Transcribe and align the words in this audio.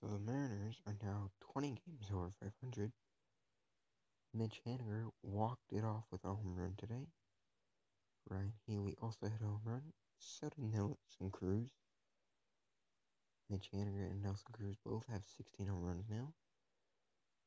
So 0.00 0.06
the 0.06 0.18
Mariners 0.18 0.80
are 0.86 0.94
now 1.02 1.30
20 1.52 1.68
games 1.68 2.10
over 2.12 2.30
500. 2.40 2.92
Mitch 4.32 4.60
Haniger 4.64 5.10
walked 5.22 5.72
it 5.72 5.84
off 5.84 6.04
with 6.12 6.24
a 6.24 6.28
home 6.28 6.54
run 6.56 6.74
today. 6.78 7.08
Ryan 8.28 8.52
Healy 8.66 8.96
also 9.02 9.26
hit 9.26 9.40
a 9.42 9.46
home 9.46 9.62
run. 9.64 9.82
So 10.18 10.48
did 10.48 10.72
Nelson 10.72 11.30
Cruz. 11.32 11.70
Mitch 13.50 13.70
Haniger 13.74 14.10
and 14.10 14.22
Nelson 14.22 14.52
Cruz 14.52 14.76
both 14.84 15.04
have 15.10 15.22
16 15.36 15.66
home 15.66 15.82
runs 15.82 16.04
now. 16.08 16.34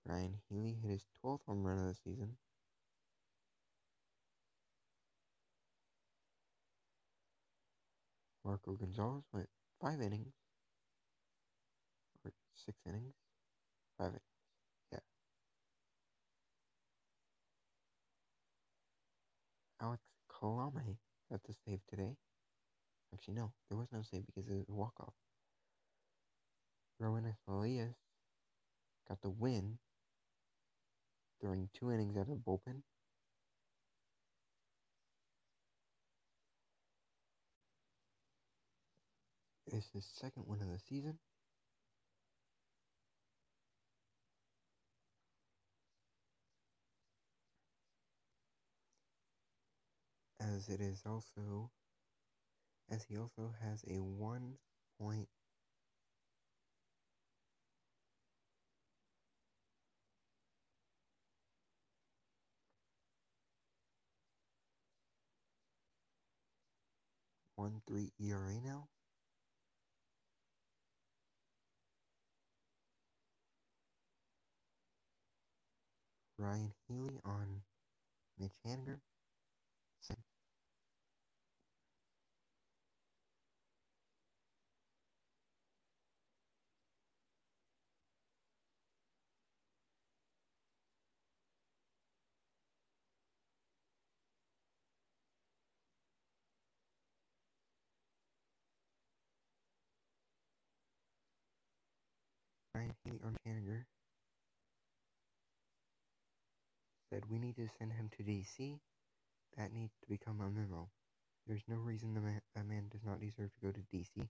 Ryan 0.06 0.36
Healy 0.50 0.78
hit 0.82 0.92
his 0.92 1.06
12th 1.24 1.46
home 1.48 1.64
run 1.64 1.78
of 1.78 1.86
the 1.86 1.96
season. 2.04 2.36
Marco 8.44 8.74
Gonzales 8.74 9.24
went 9.32 9.48
five 9.80 10.02
innings, 10.02 10.34
six 12.66 12.78
innings, 12.88 13.16
five 13.98 14.10
innings, 14.10 14.22
yeah. 14.92 15.00
Alex 19.82 20.04
Colome 20.32 20.98
got 21.32 21.42
the 21.44 21.54
save 21.66 21.80
today. 21.90 22.16
Actually, 23.14 23.36
no, 23.36 23.52
there 23.70 23.78
was 23.78 23.88
no 23.92 24.02
save 24.02 24.26
because 24.26 24.50
it 24.50 24.56
was 24.56 24.70
a 24.70 24.74
walk-off. 24.74 25.14
Roenis 27.02 27.36
Elias 27.48 27.96
got 29.08 29.22
the 29.22 29.30
win, 29.30 29.80
throwing 31.42 31.70
two 31.74 31.92
innings 31.92 32.16
out 32.18 32.22
of 32.22 32.28
the 32.30 32.36
bullpen. 32.36 32.84
It's 39.74 39.90
his 39.94 40.06
second 40.06 40.44
win 40.48 40.62
of 40.62 40.70
the 40.70 40.80
season. 40.80 41.18
As 50.62 50.70
it 50.70 50.80
is 50.80 51.02
also, 51.08 51.72
as 52.92 53.04
he 53.10 53.18
also 53.18 53.52
has 53.64 53.84
a 53.90 53.98
one 54.00 54.54
point 55.00 55.28
one 67.56 67.82
three 67.88 68.12
ERA 68.20 68.62
now. 68.64 68.88
Ryan 76.38 76.72
Healy 76.88 77.20
on 77.26 77.62
Mitch 78.40 78.52
Haniger. 78.68 79.00
Ryan 102.76 102.96
Healy 103.06 103.20
on 103.24 103.38
Haniger 103.48 103.86
said 107.12 107.24
we 107.30 107.38
need 107.38 107.58
to 107.58 107.68
send 107.78 107.92
him 107.92 108.10
to 108.18 108.24
DC. 108.24 108.80
That 109.58 109.74
needs 109.74 109.94
to 110.02 110.08
become 110.08 110.40
a 110.40 110.50
memo. 110.50 110.88
There's 111.46 111.64
no 111.68 111.76
reason 111.76 112.14
the 112.14 112.22
man, 112.22 112.42
that 112.56 112.66
man 112.66 112.86
does 112.90 113.04
not 113.06 113.20
deserve 113.20 113.52
to 113.54 113.66
go 113.66 113.72
to 113.72 113.82
DC. 113.94 114.28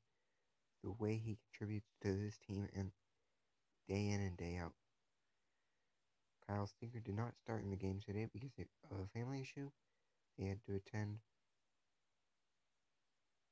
The 0.83 0.91
way 0.99 1.21
he 1.23 1.37
contributes 1.51 1.91
to 2.01 2.13
this 2.13 2.39
team 2.47 2.67
and 2.75 2.91
day 3.87 4.09
in 4.09 4.21
and 4.21 4.35
day 4.35 4.57
out. 4.57 4.73
Kyle 6.47 6.65
Stinker 6.65 6.99
did 6.99 7.15
not 7.15 7.37
start 7.37 7.63
in 7.63 7.69
the 7.69 7.75
game 7.75 7.99
today 8.03 8.27
because 8.33 8.49
of 8.89 8.97
a 8.97 9.19
family 9.19 9.41
issue. 9.41 9.69
He 10.37 10.47
had 10.47 10.57
to 10.65 10.75
attend 10.75 11.17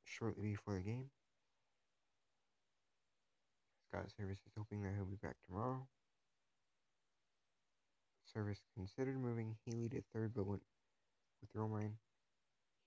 shortly 0.06 0.50
before 0.50 0.76
the 0.76 0.82
game. 0.82 1.12
Scott 3.88 4.06
Servais 4.08 4.32
is 4.32 4.54
hoping 4.58 4.82
that 4.82 4.94
he'll 4.96 5.06
be 5.06 5.18
back 5.22 5.36
tomorrow. 5.46 5.88
Servais 8.30 8.62
considered 8.78 9.18
moving 9.20 9.58
Healy 9.66 9.90
to 9.90 10.02
third, 10.14 10.34
but 10.36 10.46
went 10.46 10.62
with 11.42 11.54
Romine. 11.54 11.98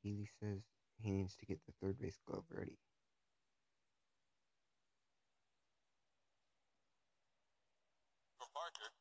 Healy 0.03 0.29
says 0.39 0.63
he 1.01 1.11
needs 1.11 1.35
to 1.37 1.47
get 1.47 1.59
the 1.67 1.73
third 1.83 1.99
base 1.99 2.19
glove 2.27 2.45
ready. 2.51 2.79
Parker. 8.53 8.93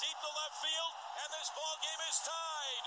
Deep 0.00 0.16
to 0.16 0.30
left 0.32 0.56
field, 0.64 0.94
and 1.20 1.28
this 1.30 1.50
ball 1.52 1.76
game 1.84 2.02
is 2.08 2.18
tied. 2.24 2.84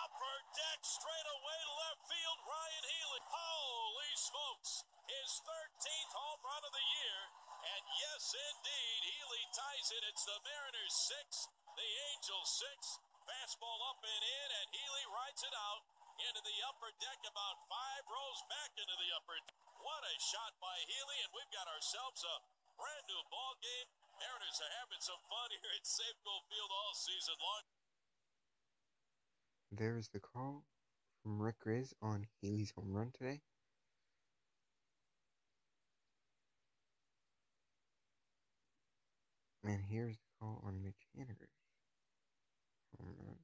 Upper 0.00 0.36
deck 0.56 0.80
straight 0.80 1.28
away 1.28 1.60
left 1.76 2.02
field. 2.08 2.38
Ryan 2.42 2.84
Healy. 2.88 3.22
Holy 3.30 4.12
smokes! 4.16 4.72
His 5.06 5.30
13th 5.44 6.12
home 6.16 6.40
run 6.40 6.62
of 6.64 6.72
the 6.72 6.86
year. 6.98 7.20
And 7.68 7.84
yes, 8.00 8.22
indeed, 8.32 9.00
Healy 9.12 9.45
ties 9.56 9.88
it. 9.88 10.04
It's 10.12 10.24
the 10.28 10.36
Mariners 10.44 10.94
six, 11.08 11.48
the 11.72 11.88
Angels 12.12 12.50
six. 12.60 13.00
Fastball 13.24 13.80
up 13.88 13.98
and 14.04 14.22
in, 14.22 14.48
and 14.52 14.68
Healy 14.70 15.06
rides 15.08 15.42
it 15.42 15.56
out 15.56 15.82
into 16.28 16.40
the 16.44 16.56
upper 16.68 16.92
deck, 17.00 17.20
about 17.24 17.56
five 17.66 18.04
rows 18.04 18.40
back 18.52 18.70
into 18.76 18.92
the 19.00 19.10
upper. 19.16 19.34
What 19.80 20.04
a 20.04 20.14
shot 20.20 20.52
by 20.60 20.76
Healy, 20.84 21.18
and 21.24 21.32
we've 21.32 21.52
got 21.56 21.66
ourselves 21.72 22.20
a 22.22 22.36
brand 22.76 23.04
new 23.08 23.22
ball 23.32 23.56
game. 23.64 23.88
Mariners 24.20 24.60
are 24.60 24.74
having 24.84 25.00
some 25.00 25.20
fun 25.24 25.48
here 25.56 25.72
at 25.72 25.84
Safeco 25.88 26.34
Field 26.52 26.70
all 26.70 26.92
season 26.92 27.36
long. 27.40 27.64
There's 29.72 30.08
the 30.12 30.20
call 30.20 30.68
from 31.24 31.40
Rick 31.40 31.64
Rizzs 31.64 31.96
on 32.04 32.28
Healy's 32.40 32.76
home 32.76 32.92
run 32.92 33.10
today. 33.10 33.40
And 39.66 39.82
here's 39.90 40.16
the 40.16 40.28
call 40.40 40.62
on 40.66 40.82
Mitch 40.82 41.02
Haniger's 41.18 41.50
home 42.98 43.38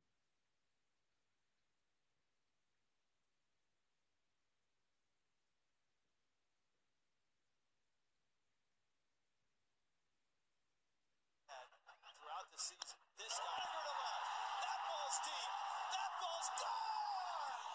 throughout 12.19 12.47
the 12.53 12.59
season. 12.59 12.99
This 13.19 13.34
guy 13.34 13.62
to 13.66 13.81
the 13.82 13.94
left. 13.99 14.27
That 14.62 14.78
ball's 14.88 15.19
deep. 15.27 15.50
That 15.94 16.12
ball's 16.22 16.50
gone. 16.62 16.97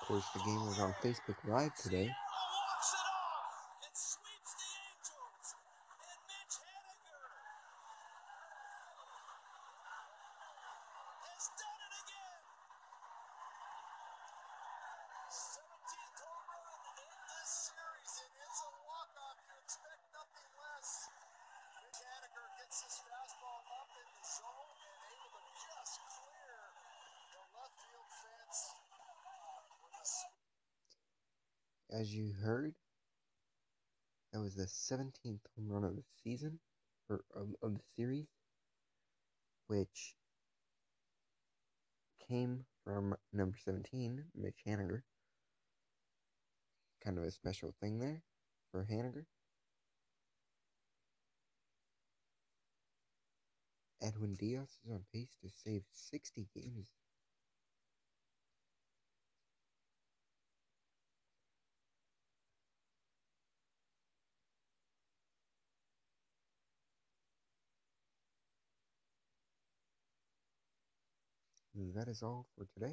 Of 0.01 0.07
course, 0.07 0.27
the 0.33 0.41
game 0.47 0.63
was 0.65 0.79
on 0.79 0.93
Facebook 1.03 1.39
Live 1.47 1.75
today. 1.75 2.09
As 31.97 32.13
you 32.13 32.31
heard, 32.43 32.75
that 34.31 34.39
was 34.39 34.53
the 34.53 34.65
17th 34.65 35.39
home 35.55 35.67
run 35.67 35.83
of 35.83 35.95
the 35.95 36.03
season, 36.23 36.59
or 37.09 37.23
of, 37.33 37.55
of 37.63 37.73
the 37.73 37.83
series, 37.95 38.27
which 39.65 40.13
came 42.29 42.65
from 42.83 43.15
number 43.33 43.57
17, 43.65 44.23
Mitch 44.35 44.59
Haniger. 44.67 45.01
Kind 47.03 47.17
of 47.17 47.23
a 47.23 47.31
special 47.31 47.73
thing 47.81 47.97
there 47.97 48.21
for 48.71 48.85
Haniger. 48.85 49.25
Edwin 54.03 54.35
Diaz 54.35 54.69
is 54.85 54.91
on 54.91 55.01
pace 55.11 55.35
to 55.41 55.49
save 55.49 55.81
60 55.91 56.47
games. 56.53 56.91
That 71.95 72.07
is 72.07 72.21
all 72.23 72.45
for 72.55 72.65
today. 72.73 72.85